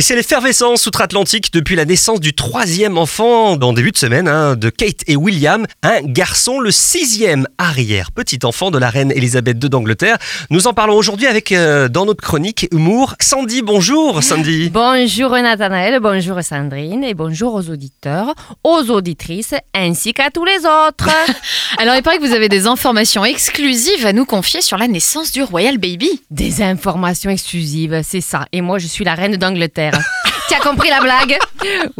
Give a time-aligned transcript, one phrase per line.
[0.00, 4.56] Et c'est l'effervescence outre-Atlantique depuis la naissance du troisième enfant en début de semaine hein,
[4.56, 9.62] de Kate et William, un garçon, le sixième arrière petit enfant de la reine Elisabeth
[9.62, 10.16] II d'Angleterre.
[10.48, 13.60] Nous en parlons aujourd'hui avec euh, dans notre chronique humour Sandy.
[13.60, 14.70] Bonjour Sandy.
[14.72, 21.10] Bonjour Nathanaël, bonjour Sandrine et bonjour aux auditeurs, aux auditrices ainsi qu'à tous les autres.
[21.76, 25.30] Alors il paraît que vous avez des informations exclusives à nous confier sur la naissance
[25.30, 26.08] du Royal Baby.
[26.30, 28.46] Des informations exclusives, c'est ça.
[28.52, 29.89] Et moi je suis la reine d'Angleterre.
[30.48, 31.38] Tu as compris la blague?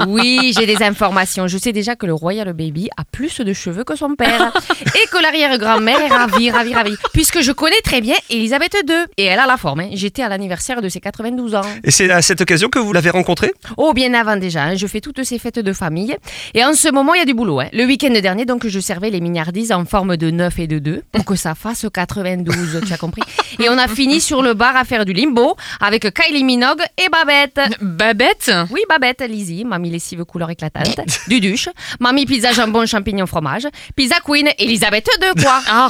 [0.07, 1.47] Oui, j'ai des informations.
[1.47, 4.53] Je sais déjà que le Royal Baby a plus de cheveux que son père.
[4.95, 6.97] Et que l'arrière-grand-mère est ravie, ravie, ravie.
[7.13, 8.95] Puisque je connais très bien Elisabeth II.
[9.17, 9.81] Et elle a la forme.
[9.81, 9.89] hein.
[9.93, 11.63] J'étais à l'anniversaire de ses 92 ans.
[11.85, 14.63] Et c'est à cette occasion que vous l'avez rencontré Oh, bien avant déjà.
[14.65, 14.75] hein.
[14.77, 16.17] Je fais toutes ces fêtes de famille.
[16.55, 17.61] Et en ce moment, il y a du boulot.
[17.61, 17.69] hein.
[17.73, 21.03] Le week-end dernier, donc, je servais les mignardises en forme de 9 et de 2
[21.13, 22.81] pour que ça fasse 92.
[22.87, 23.23] tu as compris
[23.59, 27.09] Et on a fini sur le bar à faire du limbo avec Kylie Minogue et
[27.11, 27.61] Babette.
[27.81, 28.51] Babette?
[28.71, 31.69] Oui, Babette, Lizzie, mamie lessive couleur éclatante, Duduche,
[31.99, 33.67] mamie pizza jambon champignon fromage,
[33.97, 35.61] pizza queen, Elisabeth II, quoi.
[35.69, 35.89] Ah,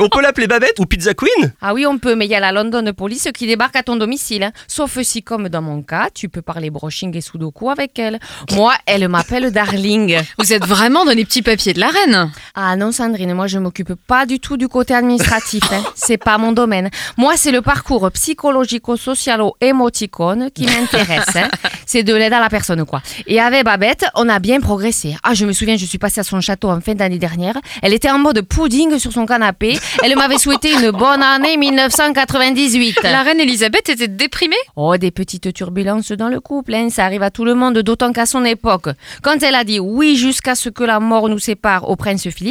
[0.00, 2.40] On peut l'appeler Babette ou Pizza Queen Ah oui, on peut, mais il y a
[2.40, 4.42] la London Police qui débarque à ton domicile.
[4.44, 4.52] hein.
[4.68, 8.18] Sauf si, comme dans mon cas, tu peux parler brushing et sudoku avec elle.
[8.52, 10.18] Moi, elle m'appelle Darling.
[10.38, 12.30] vous êtes vraiment dans les petits papiers de la reine.
[12.58, 15.62] Ah non, Sandrine, moi, je m'occupe pas du tout du côté administratif.
[15.72, 15.82] hein.
[15.94, 16.88] C'est pas mon domaine.
[17.18, 21.36] Moi, c'est le parcours psychologico-socialo-émoticône qui m'intéresse.
[21.36, 21.48] hein.
[21.84, 23.02] C'est de l'aide à la personne, quoi.
[23.26, 25.16] Et avec Babette, on a bien progressé.
[25.22, 27.56] Ah, je me souviens, je suis passée à son château en fin d'année dernière.
[27.82, 29.78] Elle était en mode pudding sur son canapé.
[30.02, 33.02] Elle m'avait souhaité une bonne année 1998.
[33.02, 34.56] La reine Elisabeth était déprimée?
[34.76, 38.12] Oh, des petites turbulences dans le couple, hein, ça arrive à tout le monde, d'autant
[38.12, 38.88] qu'à son époque,
[39.22, 42.45] quand elle a dit oui jusqu'à ce que la mort nous sépare au prince Philippe,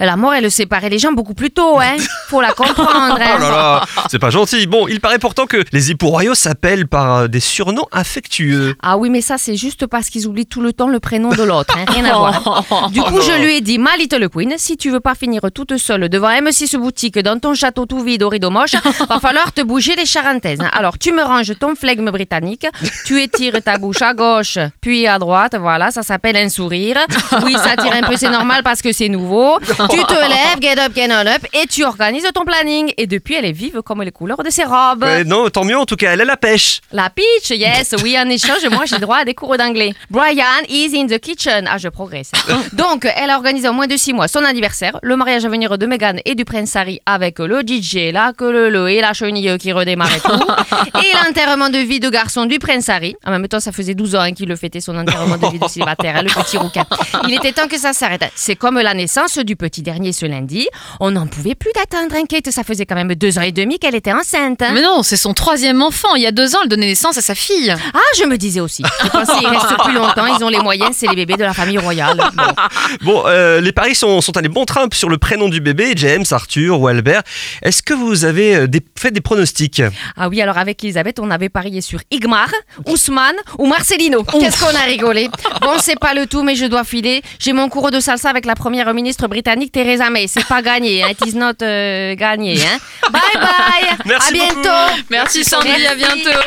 [0.00, 1.96] la mort, elle séparait les gens beaucoup plus tôt, hein.
[2.28, 3.18] Faut la comprendre.
[3.18, 3.38] Oh hein.
[3.38, 4.66] là là, c'est pas gentil.
[4.66, 8.76] Bon, il paraît pourtant que les époux royaux s'appellent par euh, des surnoms affectueux.
[8.82, 11.42] Ah oui, mais ça, c'est juste parce qu'ils oublient tout le temps le prénom de
[11.42, 12.64] l'autre, hein, rien à voir.
[12.90, 15.76] Du coup, je lui ai dit, ma little queen, si tu veux pas finir toute
[15.76, 18.74] seule devant M6 boutique dans ton château tout vide au rideau moche,
[19.08, 20.60] va falloir te bouger les charentaises.
[20.72, 22.66] Alors, tu me ranges ton flegme britannique,
[23.04, 26.98] tu étires ta bouche à gauche, puis à droite, voilà, ça s'appelle un sourire.
[27.44, 29.33] Oui, ça tire un peu, c'est normal parce que c'est nouveau.
[29.90, 32.92] Tu te lèves, get up, get on up, et tu organises ton planning.
[32.96, 35.02] Et depuis, elle est vive comme les couleurs de ses robes.
[35.02, 36.80] Ouais, non, tant mieux en tout cas, elle a la pêche.
[36.92, 39.94] La peach, yes, oui, en échange, moi j'ai droit à des cours d'anglais.
[40.10, 41.68] Brian is in the kitchen.
[41.68, 42.32] Ah, je progresse.
[42.72, 45.76] Donc, elle a organisé en moins de six mois son anniversaire, le mariage à venir
[45.78, 49.56] de Meghan et du prince Harry avec le DJ, la queue le et la chenille
[49.58, 50.30] qui redémarrait tout.
[50.98, 53.16] et l'enterrement de vie de garçon du prince Harry.
[53.26, 55.58] En même temps, ça faisait 12 ans hein, qu'il le fêtait son enterrement de vie
[55.58, 56.84] de célibataire, hein, le petit rouquin.
[57.26, 58.24] Il était temps que ça s'arrête.
[58.34, 60.68] C'est comme la naissance du petit dernier ce lundi.
[61.00, 62.50] On n'en pouvait plus d'attendre, Kate.
[62.50, 64.60] Ça faisait quand même deux ans et demi qu'elle était enceinte.
[64.62, 64.70] hein.
[64.74, 66.14] Mais non, c'est son troisième enfant.
[66.16, 67.74] Il y a deux ans, elle donnait naissance à sa fille.
[67.94, 68.82] Ah, je me disais aussi.
[69.02, 71.54] Je pensais qu'ils restent plus longtemps, ils ont les moyens, c'est les bébés de la
[71.54, 72.18] famille royale.
[72.34, 72.42] Bon.
[73.02, 76.24] Bon, euh, les paris sont, sont allés bon train sur le prénom du bébé, James,
[76.30, 77.22] Arthur ou Albert.
[77.62, 79.82] Est-ce que vous avez euh, des- fait des pronostics?
[80.16, 82.48] Ah oui, alors avec Elisabeth, on avait parié sur Igmar,
[82.86, 84.22] Ousmane ou Marcelino.
[84.24, 85.28] Qu'est-ce qu'on a rigolé.
[85.60, 87.22] Bon, c'est pas le tout, mais je dois filer.
[87.38, 90.26] J'ai mon cours de salsa avec la première ministre britannique Theresa May.
[90.28, 91.08] C'est pas gagné, hein.
[91.10, 92.56] It is not euh, gagné.
[92.64, 92.78] Hein.
[93.10, 93.96] Bye bye.
[94.04, 94.62] Merci à beaucoup.
[94.62, 95.02] bientôt.
[95.10, 96.22] Merci Sandy, à Merci.
[96.22, 96.40] bientôt.